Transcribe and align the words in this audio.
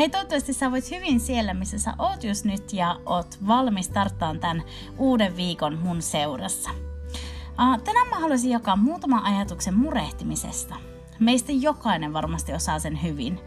Hei, 0.00 0.08
toivottavasti 0.08 0.52
sä 0.52 0.70
voit 0.70 0.90
hyvin 0.90 1.20
siellä, 1.20 1.54
missä 1.54 1.78
sä 1.78 1.94
oot 1.98 2.24
just 2.24 2.44
nyt 2.44 2.72
ja 2.72 3.00
oot 3.06 3.38
valmis 3.46 3.88
tarttaan 3.88 4.40
tämän 4.40 4.62
uuden 4.98 5.36
viikon 5.36 5.78
mun 5.78 6.02
seurassa. 6.02 6.70
Tänään 7.84 8.08
mä 8.08 8.18
haluaisin 8.18 8.50
jakaa 8.50 8.76
muutaman 8.76 9.24
ajatuksen 9.24 9.74
murehtimisesta. 9.74 10.74
Meistä 11.18 11.52
jokainen 11.52 12.12
varmasti 12.12 12.52
osaa 12.52 12.78
sen 12.78 13.02
hyvin. 13.02 13.40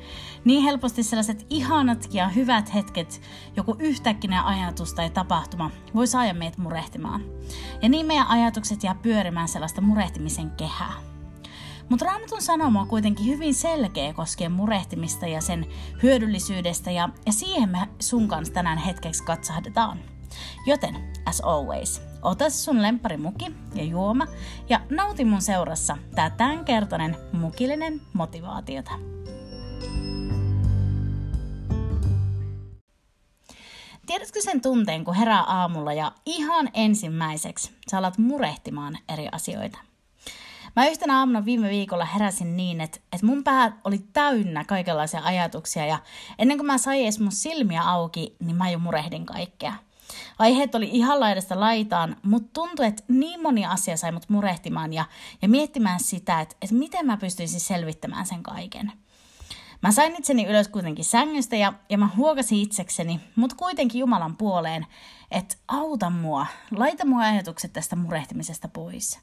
Niin 0.45 0.63
helposti 0.63 1.03
sellaiset 1.03 1.45
ihanat 1.49 2.09
ja 2.11 2.27
hyvät 2.27 2.73
hetket, 2.73 3.21
joku 3.55 3.75
yhtäkkinen 3.79 4.43
ajatus 4.43 4.93
tai 4.93 5.09
tapahtuma, 5.09 5.71
voi 5.95 6.07
saada 6.07 6.33
meitä 6.33 6.61
murehtimaan. 6.61 7.21
Ja 7.81 7.89
niin 7.89 8.05
meidän 8.05 8.27
ajatukset 8.27 8.83
jää 8.83 8.95
pyörimään 8.95 9.47
sellaista 9.47 9.81
murehtimisen 9.81 10.51
kehää. 10.51 11.12
Mutta 11.89 12.05
Raamatun 12.05 12.41
sanoma 12.41 12.81
on 12.81 12.87
kuitenkin 12.87 13.25
hyvin 13.25 13.53
selkeä 13.53 14.13
koskien 14.13 14.51
murehtimista 14.51 15.27
ja 15.27 15.41
sen 15.41 15.65
hyödyllisyydestä 16.03 16.91
ja, 16.91 17.09
ja 17.25 17.33
siihen 17.33 17.69
me 17.69 17.87
sun 17.99 18.27
kanssa 18.27 18.53
tänään 18.53 18.77
hetkeksi 18.77 19.23
katsahdetaan. 19.23 19.99
Joten, 20.65 21.13
as 21.25 21.39
always, 21.41 22.01
ota 22.21 22.49
sun 22.49 22.77
muki 23.17 23.51
ja 23.75 23.83
juoma 23.83 24.27
ja 24.69 24.79
nauti 24.89 25.25
mun 25.25 25.41
seurassa 25.41 25.97
tää 26.15 26.29
tämänkertainen 26.29 27.17
mukillinen 27.31 28.01
motivaatiota. 28.13 28.91
Tiedätkö 34.05 34.41
sen 34.41 34.61
tunteen, 34.61 35.03
kun 35.03 35.15
herää 35.15 35.43
aamulla 35.43 35.93
ja 35.93 36.11
ihan 36.25 36.69
ensimmäiseksi 36.73 37.71
sä 37.91 37.97
alat 37.97 38.17
murehtimaan 38.17 38.97
eri 39.09 39.27
asioita? 39.31 39.92
Mä 40.75 40.87
yhtenä 40.87 41.19
aamuna 41.19 41.45
viime 41.45 41.69
viikolla 41.69 42.05
heräsin 42.05 42.57
niin, 42.57 42.81
että, 42.81 42.99
että 43.13 43.25
mun 43.25 43.43
pää 43.43 43.77
oli 43.83 43.97
täynnä 44.13 44.65
kaikenlaisia 44.65 45.21
ajatuksia 45.23 45.85
ja 45.85 45.99
ennen 46.39 46.57
kuin 46.57 46.67
mä 46.67 46.77
sain 46.77 47.03
edes 47.03 47.19
mun 47.19 47.31
silmiä 47.31 47.81
auki, 47.81 48.35
niin 48.39 48.55
mä 48.55 48.69
jo 48.69 48.79
murehdin 48.79 49.25
kaikkea. 49.25 49.73
Aiheet 50.39 50.75
oli 50.75 50.89
ihan 50.91 51.19
laidasta 51.19 51.59
laitaan, 51.59 52.15
mutta 52.23 52.49
tuntui, 52.53 52.85
että 52.85 53.03
niin 53.07 53.41
moni 53.41 53.65
asia 53.65 53.97
sai 53.97 54.11
mut 54.11 54.29
murehtimaan 54.29 54.93
ja, 54.93 55.05
ja 55.41 55.49
miettimään 55.49 55.99
sitä, 55.99 56.41
että, 56.41 56.55
että 56.61 56.75
miten 56.75 57.05
mä 57.05 57.17
pystyisin 57.17 57.59
selvittämään 57.59 58.25
sen 58.25 58.43
kaiken. 58.43 58.91
Mä 59.81 59.91
sain 59.91 60.15
itseni 60.15 60.45
ylös 60.45 60.67
kuitenkin 60.67 61.05
sängystä 61.05 61.55
ja, 61.55 61.73
ja 61.89 61.97
mä 61.97 62.09
huokasin 62.17 62.59
itsekseni, 62.59 63.19
mutta 63.35 63.55
kuitenkin 63.55 63.99
Jumalan 63.99 64.37
puoleen, 64.37 64.85
että 65.31 65.55
auta 65.67 66.09
mua, 66.09 66.45
laita 66.71 67.05
mua 67.05 67.19
ajatukset 67.19 67.73
tästä 67.73 67.95
murehtimisesta 67.95 68.67
pois. 68.67 69.19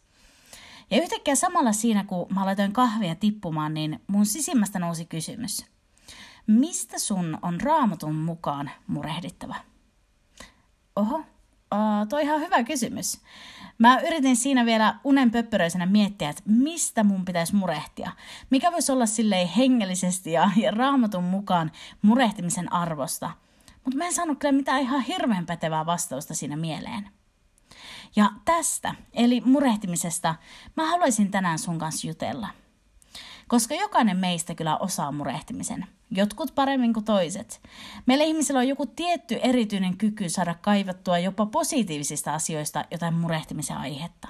Ja 0.91 1.02
yhtäkkiä 1.02 1.34
samalla 1.34 1.72
siinä, 1.72 2.05
kun 2.05 2.27
mä 2.34 2.46
laitoin 2.46 2.72
kahvia 2.72 3.14
tippumaan, 3.14 3.74
niin 3.74 4.00
mun 4.06 4.27
sisimmästä 4.27 4.78
nousi 4.78 5.05
kysymys. 5.05 5.66
Mistä 6.47 6.98
sun 6.98 7.38
on 7.42 7.60
raamatun 7.60 8.14
mukaan 8.14 8.70
murehdittava? 8.86 9.55
Oho, 10.97 11.16
uh, 11.16 12.08
toi 12.08 12.22
ihan 12.22 12.41
hyvä 12.41 12.62
kysymys. 12.62 13.20
Mä 13.78 14.00
yritin 14.00 14.36
siinä 14.36 14.66
vielä 14.66 14.94
unen 15.05 15.30
pöppöröisenä 15.30 15.86
miettiä, 15.86 16.31
että 16.31 16.42
mistä 16.47 17.04
mun 17.04 17.25
pitäisi 17.25 17.56
murehtia. 17.56 18.10
Mikä 18.50 18.72
voisi 18.72 18.92
olla 18.92 19.06
silleen 19.06 19.48
hengellisesti 19.48 20.32
ja, 20.32 20.50
ja 20.56 20.70
raamatun 20.70 21.25
mukaan 21.25 21.72
murehtimisen 22.03 22.72
arvosta. 22.72 23.31
Mutta 23.84 23.98
mä 23.98 24.04
en 24.04 24.12
saanut 24.12 24.38
kyllä 24.38 24.53
mitään 24.53 24.81
ihan 24.81 25.00
hirveän 25.00 25.47
pätevää 25.47 25.86
vastausta 25.86 26.34
siinä 26.34 26.56
mieleen. 26.56 27.10
Ja 28.16 28.31
tästä, 28.44 28.94
eli 29.12 29.41
murehtimisesta, 29.41 30.34
mä 30.76 30.87
haluaisin 30.87 31.31
tänään 31.31 31.59
sun 31.59 31.78
kanssa 31.78 32.06
jutella. 32.06 32.48
Koska 33.48 33.75
jokainen 33.75 34.16
meistä 34.16 34.54
kyllä 34.54 34.76
osaa 34.76 35.12
murehtimisen. 35.12 35.87
Jotkut 36.10 36.54
paremmin 36.54 36.94
kuin 36.94 37.04
toiset. 37.04 37.60
Meillä 38.06 38.25
ihmisillä 38.25 38.60
on 38.60 38.69
joku 38.69 38.87
tietty 38.87 39.41
erityinen 39.43 39.97
kyky 39.97 40.28
saada 40.28 40.54
kaivattua 40.54 41.19
jopa 41.19 41.47
positiivisista 41.47 42.34
asioista 42.34 42.84
jotain 42.91 43.15
murehtimisen 43.15 43.76
aihetta. 43.76 44.28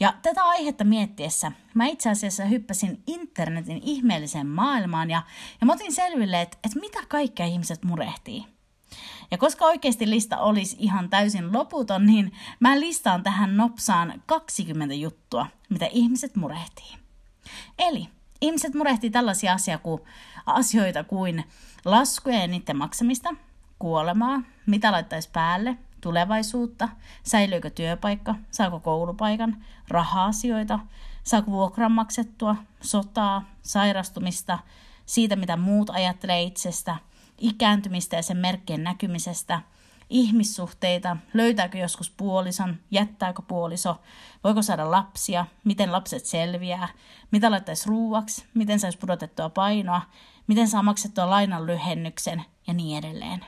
Ja 0.00 0.14
tätä 0.22 0.44
aihetta 0.44 0.84
miettiessä 0.84 1.52
mä 1.74 1.86
itse 1.86 2.10
asiassa 2.10 2.44
hyppäsin 2.44 3.02
internetin 3.06 3.80
ihmeelliseen 3.82 4.46
maailmaan 4.46 5.10
ja, 5.10 5.22
ja 5.60 5.66
mä 5.66 5.72
otin 5.72 5.92
selville, 5.92 6.42
että, 6.42 6.58
että 6.64 6.80
mitä 6.80 6.98
kaikkea 7.08 7.46
ihmiset 7.46 7.84
murehtii. 7.84 8.55
Ja 9.30 9.38
koska 9.38 9.64
oikeasti 9.64 10.10
lista 10.10 10.38
olisi 10.38 10.76
ihan 10.78 11.10
täysin 11.10 11.52
loputon, 11.52 12.06
niin 12.06 12.32
mä 12.60 12.80
listaan 12.80 13.22
tähän 13.22 13.56
nopsaan 13.56 14.22
20 14.26 14.94
juttua, 14.94 15.46
mitä 15.68 15.86
ihmiset 15.90 16.36
murehtii. 16.36 16.96
Eli 17.78 18.08
ihmiset 18.40 18.74
murehtii 18.74 19.10
tällaisia 19.10 19.52
asia 19.52 19.78
kuin, 19.78 20.02
asioita 20.46 21.04
kuin 21.04 21.44
laskuja 21.84 22.40
ja 22.40 22.46
niiden 22.46 22.76
maksamista, 22.76 23.34
kuolemaa, 23.78 24.42
mitä 24.66 24.92
laittaisi 24.92 25.30
päälle, 25.32 25.76
tulevaisuutta, 26.00 26.88
säilyykö 27.22 27.70
työpaikka, 27.70 28.34
saako 28.50 28.80
koulupaikan, 28.80 29.64
raha-asioita, 29.88 30.78
saako 31.22 31.50
vuokran 31.50 31.92
maksettua, 31.92 32.56
sotaa, 32.80 33.44
sairastumista, 33.62 34.58
siitä 35.06 35.36
mitä 35.36 35.56
muut 35.56 35.90
ajattelee 35.90 36.42
itsestä– 36.42 36.96
ikääntymistä 37.38 38.16
ja 38.16 38.22
sen 38.22 38.36
merkkien 38.36 38.84
näkymisestä, 38.84 39.60
ihmissuhteita, 40.10 41.16
löytääkö 41.34 41.78
joskus 41.78 42.10
puolison, 42.10 42.76
jättääkö 42.90 43.42
puoliso, 43.42 44.00
voiko 44.44 44.62
saada 44.62 44.90
lapsia, 44.90 45.46
miten 45.64 45.92
lapset 45.92 46.26
selviää, 46.26 46.88
mitä 47.30 47.50
laittaisi 47.50 47.88
ruuaksi, 47.88 48.44
miten 48.54 48.80
saisi 48.80 48.98
pudotettua 48.98 49.48
painoa, 49.48 50.02
miten 50.46 50.68
saa 50.68 50.82
maksettua 50.82 51.30
lainan 51.30 51.66
lyhennyksen 51.66 52.44
ja 52.66 52.74
niin 52.74 52.98
edelleen. 52.98 53.44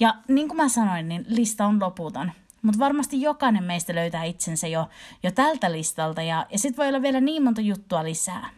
Ja 0.00 0.14
niin 0.28 0.48
kuin 0.48 0.56
mä 0.56 0.68
sanoin, 0.68 1.08
niin 1.08 1.24
lista 1.28 1.66
on 1.66 1.80
loputon. 1.80 2.32
Mutta 2.62 2.78
varmasti 2.78 3.22
jokainen 3.22 3.64
meistä 3.64 3.94
löytää 3.94 4.24
itsensä 4.24 4.66
jo, 4.66 4.88
jo 5.22 5.30
tältä 5.30 5.72
listalta 5.72 6.22
ja, 6.22 6.46
ja 6.50 6.58
sitten 6.58 6.76
voi 6.76 6.88
olla 6.88 7.02
vielä 7.02 7.20
niin 7.20 7.42
monta 7.42 7.60
juttua 7.60 8.04
lisää. 8.04 8.50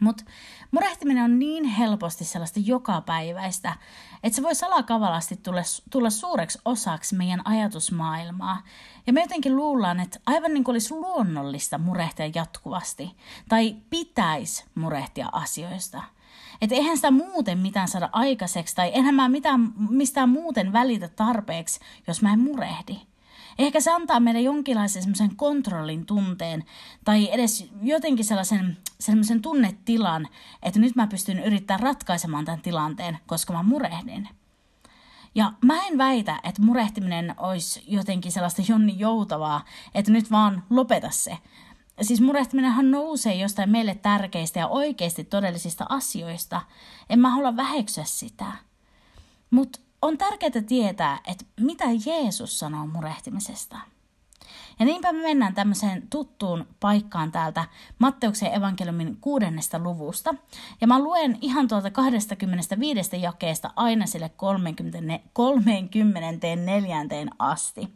Mutta 0.00 0.24
murehtiminen 0.70 1.24
on 1.24 1.38
niin 1.38 1.64
helposti 1.64 2.24
sellaista 2.24 2.60
jokapäiväistä, 2.60 3.76
että 4.22 4.36
se 4.36 4.42
voi 4.42 4.54
salakavalasti 4.54 5.36
tulla, 5.36 5.60
tulla 5.90 6.10
suureksi 6.10 6.58
osaksi 6.64 7.16
meidän 7.16 7.42
ajatusmaailmaa. 7.44 8.62
Ja 9.06 9.12
me 9.12 9.20
jotenkin 9.20 9.56
luullaan, 9.56 10.00
että 10.00 10.20
aivan 10.26 10.54
niin 10.54 10.64
kuin 10.64 10.72
olisi 10.72 10.94
luonnollista 10.94 11.78
murehtia 11.78 12.30
jatkuvasti, 12.34 13.16
tai 13.48 13.76
pitäisi 13.90 14.64
murehtia 14.74 15.28
asioista. 15.32 16.02
Että 16.60 16.74
eihän 16.74 16.96
sitä 16.96 17.10
muuten 17.10 17.58
mitään 17.58 17.88
saada 17.88 18.08
aikaiseksi, 18.12 18.74
tai 18.76 18.90
enhän 18.94 19.14
mä 19.14 19.28
mitään, 19.28 19.72
mistään 19.90 20.28
muuten 20.28 20.72
välitä 20.72 21.08
tarpeeksi, 21.08 21.80
jos 22.06 22.22
mä 22.22 22.32
en 22.32 22.40
murehdi. 22.40 23.00
Ehkä 23.58 23.80
se 23.80 23.90
antaa 23.90 24.20
meille 24.20 24.40
jonkinlaisen 24.40 25.02
semmoisen 25.02 25.36
kontrollin 25.36 26.06
tunteen 26.06 26.64
tai 27.04 27.28
edes 27.32 27.70
jotenkin 27.82 28.24
sellaisen, 28.24 28.76
sellaisen 29.00 29.42
tunnetilan, 29.42 30.28
että 30.62 30.80
nyt 30.80 30.96
mä 30.96 31.06
pystyn 31.06 31.38
yrittämään 31.38 31.80
ratkaisemaan 31.80 32.44
tämän 32.44 32.60
tilanteen, 32.60 33.18
koska 33.26 33.52
mä 33.52 33.62
murehdin. 33.62 34.28
Ja 35.34 35.52
mä 35.64 35.86
en 35.86 35.98
väitä, 35.98 36.40
että 36.42 36.62
murehtiminen 36.62 37.34
olisi 37.38 37.84
jotenkin 37.86 38.32
sellaista 38.32 38.62
jonni 38.68 38.98
joutavaa, 38.98 39.64
että 39.94 40.12
nyt 40.12 40.30
vaan 40.30 40.62
lopeta 40.70 41.10
se. 41.10 41.38
Siis 42.02 42.20
murehtiminenhan 42.20 42.90
nousee 42.90 43.34
jostain 43.34 43.70
meille 43.70 43.94
tärkeistä 43.94 44.58
ja 44.58 44.66
oikeasti 44.68 45.24
todellisista 45.24 45.86
asioista. 45.88 46.60
En 47.10 47.18
mä 47.18 47.30
halua 47.30 47.56
väheksyä 47.56 48.04
sitä. 48.04 48.46
Mutta 49.50 49.78
on 50.02 50.18
tärkeää 50.18 50.62
tietää, 50.66 51.20
että 51.26 51.44
mitä 51.60 51.84
Jeesus 52.06 52.58
sanoo 52.58 52.86
murehtimisesta. 52.86 53.78
Ja 54.78 54.84
niinpä 54.84 55.12
me 55.12 55.22
mennään 55.22 55.54
tämmöiseen 55.54 56.08
tuttuun 56.10 56.66
paikkaan 56.80 57.32
täältä 57.32 57.64
Matteuksen 57.98 58.54
evankeliumin 58.54 59.16
kuudennesta 59.20 59.78
luvusta. 59.78 60.34
Ja 60.80 60.86
mä 60.86 60.98
luen 60.98 61.38
ihan 61.40 61.68
tuolta 61.68 61.90
25 61.90 63.22
jakeesta 63.22 63.70
aina 63.76 64.06
sille 64.06 64.28
30, 64.28 65.20
34 65.32 66.96
asti. 67.38 67.88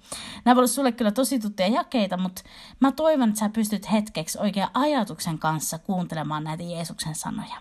Nämä 0.45 0.57
voivat 0.57 0.71
sulle 0.71 0.93
kyllä 0.93 1.11
tosi 1.11 1.39
tuttuja 1.39 1.69
jakeita, 1.69 2.17
mutta 2.17 2.43
mä 2.81 2.93
toivon, 2.93 3.29
että 3.29 3.41
sä 3.41 3.49
pystyt 3.49 3.93
hetkeksi 3.93 4.39
oikean 4.39 4.71
ajatuksen 4.75 5.39
kanssa 5.39 5.79
kuuntelemaan 5.79 6.45
näitä 6.45 6.63
Jeesuksen 6.63 7.15
sanoja. 7.15 7.57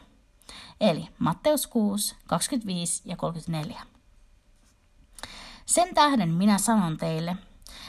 Eli 0.81 1.07
Matteus 1.19 1.67
6, 1.67 2.15
25 2.27 3.01
ja 3.05 3.17
34. 3.17 3.90
Sen 5.71 5.93
tähden 5.93 6.29
minä 6.29 6.57
sanon 6.57 6.97
teille, 6.97 7.37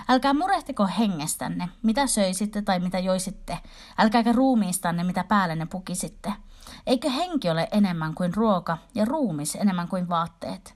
älkää 0.08 0.34
murehtiko 0.34 0.88
hengestänne, 0.98 1.68
mitä 1.82 2.06
söisitte 2.06 2.62
tai 2.62 2.80
mitä 2.80 2.98
joisitte, 2.98 3.58
älkääkä 3.98 4.32
ruumiistanne, 4.32 5.04
mitä 5.04 5.24
päällenne 5.24 5.66
pukisitte. 5.66 6.32
Eikö 6.86 7.10
henki 7.10 7.50
ole 7.50 7.68
enemmän 7.72 8.14
kuin 8.14 8.34
ruoka 8.34 8.78
ja 8.94 9.04
ruumis 9.04 9.54
enemmän 9.54 9.88
kuin 9.88 10.08
vaatteet? 10.08 10.74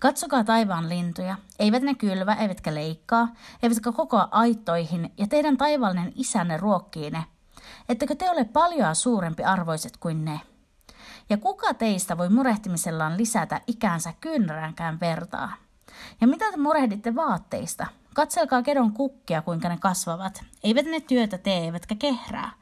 Katsokaa 0.00 0.44
taivaan 0.44 0.88
lintuja, 0.88 1.36
eivät 1.58 1.82
ne 1.82 1.94
kylvä, 1.94 2.34
eivätkä 2.34 2.74
leikkaa, 2.74 3.28
eivätkä 3.62 3.92
kokoa 3.92 4.28
aittoihin, 4.30 5.12
ja 5.18 5.26
teidän 5.26 5.56
taivaallinen 5.56 6.12
isänne 6.14 6.56
ruokkii 6.56 7.10
ne. 7.10 7.24
Ettekö 7.88 8.14
te 8.14 8.30
ole 8.30 8.44
paljon 8.44 8.96
suurempi 8.96 9.44
arvoiset 9.44 9.96
kuin 9.96 10.24
ne? 10.24 10.40
Ja 11.30 11.36
kuka 11.36 11.74
teistä 11.74 12.18
voi 12.18 12.28
murehtimisellaan 12.28 13.16
lisätä 13.16 13.60
ikäänsä 13.66 14.12
kyynäräänkään 14.20 15.00
vertaa? 15.00 15.63
Ja 16.20 16.26
mitä 16.26 16.50
te 16.50 16.56
murehditte 16.56 17.14
vaatteista? 17.14 17.86
Katselkaa 18.14 18.62
kedon 18.62 18.92
kukkia, 18.92 19.42
kuinka 19.42 19.68
ne 19.68 19.76
kasvavat. 19.80 20.44
Eivät 20.62 20.86
ne 20.86 21.00
työtä 21.00 21.38
tee, 21.38 21.64
eivätkä 21.64 21.94
kehrää. 21.94 22.52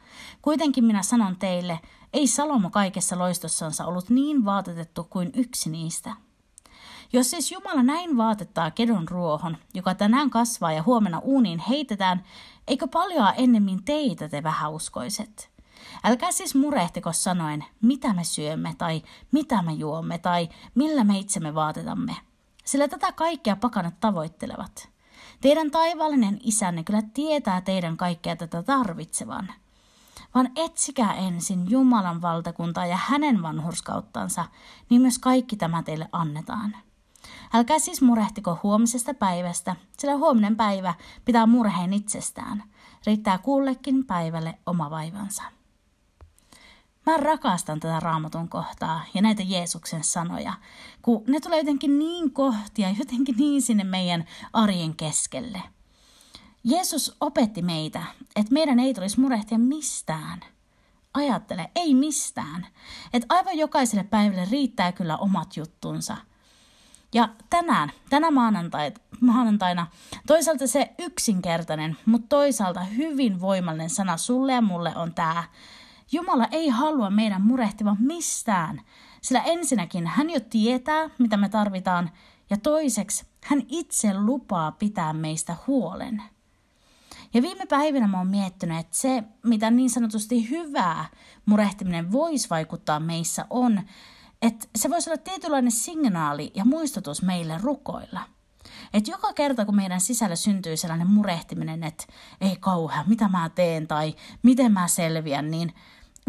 Kuitenkin 0.42 0.84
minä 0.84 1.02
sanon 1.02 1.36
teille, 1.36 1.80
ei 2.12 2.26
Salomo 2.26 2.70
kaikessa 2.70 3.18
loistossansa 3.18 3.86
ollut 3.86 4.10
niin 4.10 4.44
vaatetettu 4.44 5.04
kuin 5.04 5.30
yksi 5.34 5.70
niistä. 5.70 6.16
Jos 7.12 7.30
siis 7.30 7.52
Jumala 7.52 7.82
näin 7.82 8.16
vaatettaa 8.16 8.70
kedon 8.70 9.08
ruohon, 9.08 9.56
joka 9.74 9.94
tänään 9.94 10.30
kasvaa 10.30 10.72
ja 10.72 10.82
huomenna 10.82 11.18
uuniin 11.18 11.58
heitetään, 11.58 12.24
eikö 12.68 12.86
paljoa 12.86 13.32
ennemmin 13.32 13.84
teitä 13.84 14.28
te 14.28 14.42
vähäuskoiset? 14.42 15.50
Älkää 16.04 16.32
siis 16.32 16.54
murehtiko 16.54 17.12
sanoen, 17.12 17.64
mitä 17.82 18.12
me 18.12 18.24
syömme 18.24 18.74
tai 18.78 19.02
mitä 19.32 19.62
me 19.62 19.72
juomme 19.72 20.18
tai 20.18 20.48
millä 20.74 21.04
me 21.04 21.18
itsemme 21.18 21.54
vaatetamme. 21.54 22.16
Sillä 22.64 22.88
tätä 22.88 23.12
kaikkea 23.12 23.56
pakanat 23.56 24.00
tavoittelevat. 24.00 24.88
Teidän 25.40 25.70
taivaallinen 25.70 26.38
isänne 26.42 26.84
kyllä 26.84 27.02
tietää 27.14 27.60
teidän 27.60 27.96
kaikkea 27.96 28.36
tätä 28.36 28.62
tarvitsevan. 28.62 29.52
Vaan 30.34 30.50
etsikää 30.56 31.14
ensin 31.14 31.70
Jumalan 31.70 32.22
valtakuntaa 32.22 32.86
ja 32.86 32.96
hänen 32.96 33.42
vanhurskauttansa, 33.42 34.44
niin 34.90 35.02
myös 35.02 35.18
kaikki 35.18 35.56
tämä 35.56 35.82
teille 35.82 36.08
annetaan. 36.12 36.76
Älkää 37.54 37.78
siis 37.78 38.02
murehtiko 38.02 38.58
huomisesta 38.62 39.14
päivästä, 39.14 39.76
sillä 39.98 40.16
huominen 40.16 40.56
päivä 40.56 40.94
pitää 41.24 41.46
murheen 41.46 41.92
itsestään. 41.92 42.62
Riittää 43.06 43.38
kullekin 43.38 44.06
päivälle 44.06 44.58
oma 44.66 44.90
vaivansa. 44.90 45.42
Mä 47.06 47.16
rakastan 47.16 47.80
tätä 47.80 48.00
raamatun 48.00 48.48
kohtaa 48.48 49.04
ja 49.14 49.22
näitä 49.22 49.42
Jeesuksen 49.42 50.04
sanoja, 50.04 50.52
kun 51.02 51.24
ne 51.26 51.40
tulee 51.40 51.58
jotenkin 51.58 51.98
niin 51.98 52.30
kohtia, 52.30 52.90
jotenkin 52.98 53.36
niin 53.38 53.62
sinne 53.62 53.84
meidän 53.84 54.24
arjen 54.52 54.94
keskelle. 54.94 55.62
Jeesus 56.64 57.16
opetti 57.20 57.62
meitä, 57.62 58.02
että 58.36 58.52
meidän 58.52 58.78
ei 58.78 58.94
tulisi 58.94 59.20
murehtia 59.20 59.58
mistään. 59.58 60.40
Ajattele, 61.14 61.70
ei 61.74 61.94
mistään. 61.94 62.66
Että 63.12 63.34
aivan 63.34 63.58
jokaiselle 63.58 64.04
päivälle 64.04 64.48
riittää 64.50 64.92
kyllä 64.92 65.16
omat 65.16 65.56
juttunsa– 65.56 66.16
ja 67.14 67.28
tänään, 67.50 67.92
tänä 68.10 68.30
maanantaina, 68.30 68.96
maanantaina, 69.20 69.86
toisaalta 70.26 70.66
se 70.66 70.90
yksinkertainen, 70.98 71.96
mutta 72.06 72.26
toisaalta 72.28 72.80
hyvin 72.80 73.40
voimallinen 73.40 73.90
sana 73.90 74.16
sulle 74.16 74.52
ja 74.52 74.62
mulle 74.62 74.92
on 74.96 75.14
tämä. 75.14 75.44
Jumala 76.12 76.48
ei 76.50 76.68
halua 76.68 77.10
meidän 77.10 77.42
murehtivan 77.42 77.96
mistään, 78.00 78.80
sillä 79.22 79.42
ensinnäkin 79.42 80.06
hän 80.06 80.30
jo 80.30 80.40
tietää, 80.40 81.10
mitä 81.18 81.36
me 81.36 81.48
tarvitaan, 81.48 82.10
ja 82.50 82.56
toiseksi 82.56 83.26
hän 83.44 83.62
itse 83.68 84.14
lupaa 84.14 84.72
pitää 84.72 85.12
meistä 85.12 85.56
huolen. 85.66 86.22
Ja 87.34 87.42
viime 87.42 87.66
päivinä 87.66 88.06
mä 88.06 88.18
oon 88.18 88.26
miettinyt, 88.26 88.78
että 88.78 88.96
se, 88.96 89.22
mitä 89.42 89.70
niin 89.70 89.90
sanotusti 89.90 90.50
hyvää 90.50 91.04
murehtiminen 91.46 92.12
voisi 92.12 92.50
vaikuttaa 92.50 93.00
meissä, 93.00 93.46
on, 93.50 93.82
että 94.42 94.68
se 94.76 94.90
voisi 94.90 95.10
olla 95.10 95.22
tietynlainen 95.24 95.72
signaali 95.72 96.50
ja 96.54 96.64
muistutus 96.64 97.22
meille 97.22 97.58
rukoilla. 97.62 98.20
Että 98.94 99.10
joka 99.10 99.32
kerta, 99.32 99.64
kun 99.64 99.76
meidän 99.76 100.00
sisällä 100.00 100.36
syntyy 100.36 100.76
sellainen 100.76 101.10
murehtiminen, 101.10 101.84
että 101.84 102.04
ei 102.40 102.56
kauhea, 102.60 103.04
mitä 103.06 103.28
mä 103.28 103.50
teen 103.54 103.86
tai 103.86 104.14
miten 104.42 104.72
mä 104.72 104.88
selviän, 104.88 105.50
niin 105.50 105.74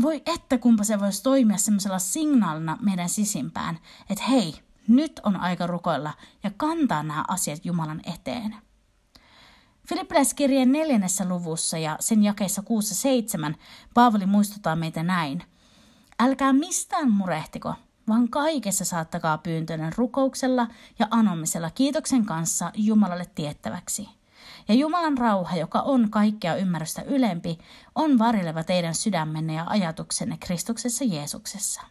voi 0.02 0.22
että 0.26 0.58
kumpa 0.58 0.84
se 0.84 1.00
voisi 1.00 1.24
toimia 1.24 1.58
semmoisella 1.58 2.00
signaalina 2.00 2.78
meidän 2.82 3.10
sisimpään, 3.10 3.80
että 4.10 4.24
hei, 4.24 4.56
nyt 4.88 5.20
on 5.24 5.36
aika 5.36 5.68
rukoilla 5.68 6.14
ja 6.44 6.52
kantaa 6.58 7.04
nämä 7.04 7.26
asiat 7.28 7.66
Jumalan 7.66 8.02
eteen. 8.14 8.56
Filippiläiskirjeen 9.90 10.72
neljännessä 10.72 11.26
luvussa 11.30 11.78
ja 11.78 11.98
sen 12.00 12.24
jakeissa 12.24 12.64
6-7 13.52 13.56
Paavali 13.94 14.26
muistuttaa 14.26 14.76
meitä 14.76 15.04
näin. 15.04 15.44
Älkää 16.20 16.54
mistään 16.54 17.12
murehtiko, 17.12 17.74
vaan 18.08 18.30
kaikessa 18.30 18.86
saattakaa 18.86 19.38
pyyntöinen 19.38 19.94
rukouksella 19.98 20.68
ja 21.00 21.08
anomisella 21.12 21.70
kiitoksen 21.70 22.26
kanssa 22.26 22.72
Jumalalle 22.76 23.26
tiettäväksi. 23.36 24.23
Ja 24.68 24.74
Jumalan 24.74 25.18
rauha, 25.18 25.56
joka 25.56 25.82
on 25.82 26.10
kaikkea 26.10 26.56
ymmärrystä 26.56 27.02
ylempi, 27.02 27.58
on 27.96 28.20
varileva 28.20 28.64
teidän 28.64 28.96
sydämenne 28.96 29.54
ja 29.54 29.66
ajatuksenne 29.68 30.38
Kristuksessa 30.40 31.04
Jeesuksessa. 31.04 31.82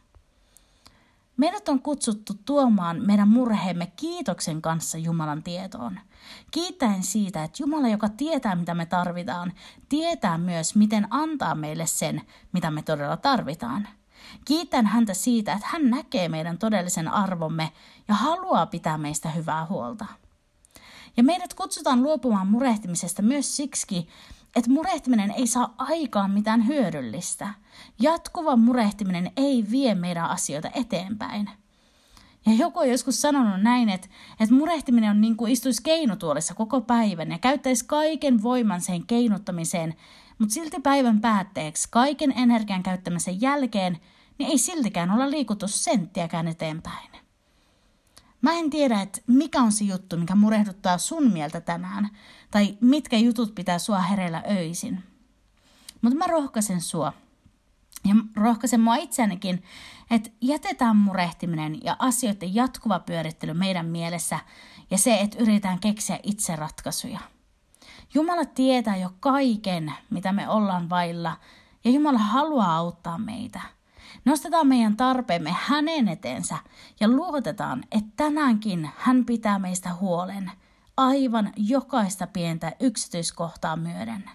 Meidät 1.37 1.69
on 1.69 1.83
kutsuttu 1.83 2.35
tuomaan 2.45 3.07
meidän 3.07 3.29
murheemme 3.29 3.93
kiitoksen 3.97 4.63
kanssa 4.63 4.99
Jumalan 4.99 5.43
tietoon. 5.43 6.01
Kiittäen 6.51 7.03
siitä, 7.03 7.45
että 7.45 7.63
Jumala, 7.63 7.89
joka 7.89 8.09
tietää 8.09 8.55
mitä 8.55 8.75
me 8.75 8.87
tarvitaan, 8.87 9.53
tietää 9.89 10.39
myös 10.39 10.75
miten 10.77 11.07
antaa 11.11 11.55
meille 11.55 11.87
sen, 11.87 12.23
mitä 12.53 12.71
me 12.71 12.83
todella 12.83 13.17
tarvitaan– 13.17 13.89
Kiitän 14.45 14.87
häntä 14.87 15.15
siitä, 15.15 15.53
että 15.53 15.67
hän 15.71 15.91
näkee 15.91 16.29
meidän 16.29 16.59
todellisen 16.59 17.09
arvomme 17.09 17.73
ja 18.09 18.15
haluaa 18.15 18.67
pitää 18.67 18.99
meistä 18.99 19.31
hyvää 19.31 19.67
huolta. 19.67 20.07
Ja 21.17 21.23
meidät 21.23 21.55
kutsutaan 21.55 22.03
luopumaan 22.03 22.47
murehtimisesta 22.47 23.23
myös 23.23 23.57
siksi, 23.57 24.09
että 24.57 24.71
murehtiminen 24.71 25.31
ei 25.31 25.47
saa 25.47 25.75
aikaan 25.79 26.31
mitään 26.31 26.67
hyödyllistä. 26.67 27.49
Jatkuva 28.01 28.57
murehtiminen 28.57 29.33
ei 29.37 29.65
vie 29.71 29.95
meidän 29.95 30.31
asioita 30.31 30.71
eteenpäin. 30.75 31.51
Ja 32.47 32.53
joku 32.55 32.79
on 32.79 32.91
joskus 32.91 33.21
sanonut 33.21 33.63
näin, 33.63 33.89
että, 33.89 34.09
että 34.41 34.55
murehtiminen 34.55 35.11
on 35.11 35.21
niin 35.21 35.37
kuin 35.37 35.53
istuisi 35.53 35.83
keinutuolissa 35.83 36.55
koko 36.55 36.81
päivän 36.81 37.31
ja 37.31 37.39
käyttäisi 37.39 37.85
kaiken 37.85 38.43
voiman 38.43 38.81
sen 38.81 39.07
keinuttamiseen, 39.07 39.95
mutta 40.39 40.55
silti 40.55 40.81
päivän 40.81 41.21
päätteeksi, 41.21 41.89
kaiken 41.91 42.33
energian 42.37 42.83
käyttämisen 42.83 43.41
jälkeen, 43.41 43.99
niin 44.39 44.51
ei 44.51 44.59
siltikään 44.59 45.11
olla 45.11 45.31
liikuttu 45.31 45.69
senttiäkään 45.69 46.49
eteenpäin. 46.49 47.22
Mä 48.43 48.53
en 48.53 48.71
tiedä, 48.71 49.01
että 49.01 49.21
mikä 49.27 49.63
on 49.63 49.73
se 49.73 49.85
juttu, 49.85 50.17
mikä 50.17 50.35
murehduttaa 50.35 50.99
sun 50.99 51.33
mieltä 51.33 51.61
tänään, 51.61 52.11
tai 52.51 52.79
mitkä 52.81 53.17
jutut 53.17 53.55
pitää 53.55 53.79
sua 53.79 53.99
hereillä 53.99 54.43
öisin. 54.51 55.03
Mutta 56.03 56.19
mä 56.19 56.27
rohkaisen 56.27 56.81
sua, 56.81 57.13
ja 58.05 58.15
rohkaisen 58.37 58.81
mua 58.81 58.97
itseänikin, 58.97 59.63
että 60.11 60.31
jätetään 60.41 60.97
murehtiminen 60.97 61.85
ja 61.85 61.97
asioiden 61.99 62.55
jatkuva 62.55 62.99
pyörittely 62.99 63.55
meidän 63.55 63.87
mielessä 63.87 64.39
ja 64.91 64.99
se, 64.99 65.21
että 65.21 65.39
yritetään 65.39 65.81
keksiä 65.81 66.19
itse 66.23 66.57
ratkaisuja. 66.57 67.21
Jumala 68.15 68.45
tietää 68.45 68.97
jo 68.97 69.11
kaiken, 69.21 69.93
mitä 70.11 70.33
me 70.33 70.49
ollaan 70.49 70.91
vailla, 70.91 71.37
ja 71.85 71.91
Jumala 71.91 72.19
haluaa 72.19 72.77
auttaa 72.77 73.19
meitä– 73.19 73.61
Nostetaan 74.25 74.67
meidän 74.67 74.97
tarpeemme 74.97 75.57
hänen 75.61 76.09
eteensä 76.09 76.57
ja 77.01 77.09
luotetaan, 77.09 77.85
että 77.93 78.11
tänäänkin 78.17 78.91
hän 78.97 79.25
pitää 79.25 79.59
meistä 79.59 79.95
huolen, 79.95 80.53
aivan 80.97 81.53
jokaista 81.57 82.27
pientä 82.27 82.73
yksityiskohtaa 82.81 83.77
myöden. 83.77 84.31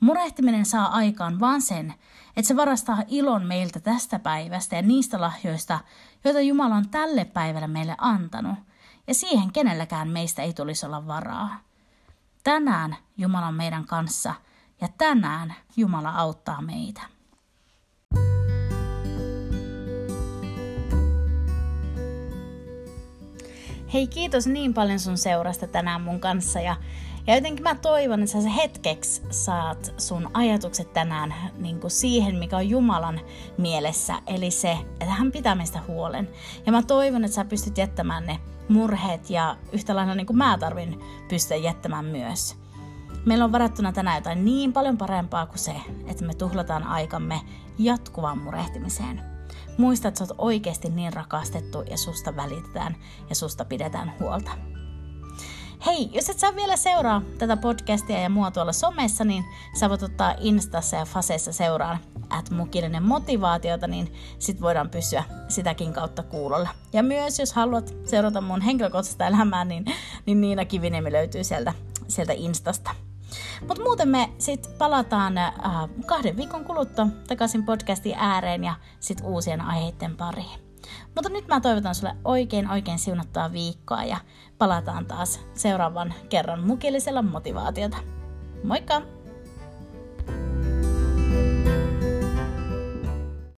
Murehtiminen 0.00 0.66
saa 0.66 0.86
aikaan 0.86 1.40
vaan 1.40 1.62
sen, 1.62 1.94
että 2.36 2.48
se 2.48 2.56
varastaa 2.56 3.02
ilon 3.08 3.46
meiltä 3.46 3.80
tästä 3.80 4.18
päivästä 4.18 4.76
ja 4.76 4.82
niistä 4.82 5.20
lahjoista, 5.20 5.80
joita 6.24 6.40
Jumala 6.40 6.74
on 6.74 6.88
tälle 6.88 7.24
päivälle 7.24 7.66
meille 7.66 7.94
antanut, 7.98 8.58
ja 9.06 9.14
siihen 9.14 9.52
kenelläkään 9.52 10.08
meistä 10.08 10.42
ei 10.42 10.52
tulisi 10.52 10.86
olla 10.86 11.06
varaa. 11.06 11.60
Tänään 12.44 12.96
Jumala 13.16 13.46
on 13.46 13.54
meidän 13.54 13.86
kanssa, 13.86 14.34
ja 14.80 14.88
tänään 14.98 15.54
Jumala 15.76 16.10
auttaa 16.10 16.62
meitä. 16.62 17.13
Hei 23.94 24.06
kiitos 24.06 24.46
niin 24.46 24.74
paljon 24.74 24.98
sun 24.98 25.18
seurasta 25.18 25.66
tänään 25.66 26.00
mun 26.00 26.20
kanssa 26.20 26.60
ja 26.60 26.76
Ja 27.26 27.34
jotenkin 27.34 27.62
mä 27.62 27.74
toivon, 27.74 28.22
että 28.22 28.42
sä 28.42 28.48
hetkeksi 28.48 29.22
saat 29.30 29.94
sun 29.98 30.30
ajatukset 30.34 30.92
tänään 30.92 31.34
niin 31.58 31.80
kuin 31.80 31.90
siihen, 31.90 32.36
mikä 32.36 32.56
on 32.56 32.68
Jumalan 32.68 33.20
mielessä, 33.58 34.14
eli 34.26 34.50
se, 34.50 34.78
että 35.00 35.14
hän 35.14 35.32
pitää 35.32 35.54
meistä 35.54 35.80
huolen. 35.88 36.28
Ja 36.66 36.72
mä 36.72 36.82
toivon, 36.82 37.24
että 37.24 37.34
sä 37.34 37.44
pystyt 37.44 37.78
jättämään 37.78 38.26
ne 38.26 38.38
murheet 38.68 39.30
ja 39.30 39.56
yhtä 39.72 39.96
lailla 39.96 40.14
niin 40.14 40.26
kuin 40.26 40.36
mä 40.36 40.58
tarvin 40.58 41.00
pystyä 41.28 41.56
jättämään 41.56 42.04
myös. 42.04 42.56
Meillä 43.26 43.44
on 43.44 43.52
varattuna 43.52 43.92
tänään 43.92 44.16
jotain 44.16 44.44
niin 44.44 44.72
paljon 44.72 44.98
parempaa 44.98 45.46
kuin 45.46 45.58
se, 45.58 45.74
että 46.06 46.24
me 46.24 46.34
tuhlataan 46.34 46.82
aikamme 46.82 47.40
jatkuvaan 47.78 48.38
murehtimiseen. 48.38 49.33
Muista, 49.78 50.08
että 50.08 50.18
sä 50.18 50.24
oot 50.24 50.38
oikeasti 50.38 50.88
niin 50.88 51.12
rakastettu 51.12 51.82
ja 51.90 51.96
susta 51.96 52.36
välitetään 52.36 52.96
ja 53.28 53.34
susta 53.34 53.64
pidetään 53.64 54.12
huolta. 54.20 54.50
Hei, 55.86 56.10
jos 56.12 56.30
et 56.30 56.38
saa 56.38 56.56
vielä 56.56 56.76
seuraa 56.76 57.22
tätä 57.38 57.56
podcastia 57.56 58.20
ja 58.20 58.30
mua 58.30 58.50
tuolla 58.50 58.72
somessa, 58.72 59.24
niin 59.24 59.44
sä 59.80 59.90
voit 59.90 60.02
ottaa 60.02 60.34
Instassa 60.40 60.96
ja 60.96 61.04
Faseessa 61.04 61.52
seuraan 61.52 61.98
at 62.30 62.50
mukillinen 62.50 63.02
motivaatiota, 63.02 63.86
niin 63.86 64.12
sit 64.38 64.60
voidaan 64.60 64.90
pysyä 64.90 65.24
sitäkin 65.48 65.92
kautta 65.92 66.22
kuulolla. 66.22 66.68
Ja 66.92 67.02
myös 67.02 67.38
jos 67.38 67.52
haluat 67.52 67.94
seurata 68.04 68.40
mun 68.40 68.60
henkilökohtaista 68.60 69.26
elämää, 69.26 69.64
niin, 69.64 69.84
niin 70.26 70.40
Niina 70.40 70.64
Kiviniemi 70.64 71.12
löytyy 71.12 71.44
sieltä, 71.44 71.72
sieltä 72.08 72.32
Instasta. 72.32 72.90
Mutta 73.68 73.82
muuten 73.82 74.08
me 74.08 74.30
sitten 74.38 74.72
palataan 74.78 75.38
äh, 75.38 75.52
kahden 76.06 76.36
viikon 76.36 76.64
kuluttua 76.64 77.06
takaisin 77.28 77.64
podcastin 77.64 78.14
ääreen 78.16 78.64
ja 78.64 78.74
sitten 79.00 79.26
uusien 79.26 79.60
aiheiden 79.60 80.16
pariin. 80.16 80.60
Mutta 81.14 81.28
nyt 81.30 81.48
mä 81.48 81.60
toivotan 81.60 81.94
sulle 81.94 82.16
oikein 82.24 82.70
oikein 82.70 82.98
siunattua 82.98 83.52
viikkoa 83.52 84.04
ja 84.04 84.16
palataan 84.58 85.06
taas 85.06 85.40
seuraavan 85.54 86.14
kerran 86.28 86.66
mukillisella 86.66 87.22
motivaatiota. 87.22 87.96
Moikka! 88.64 89.02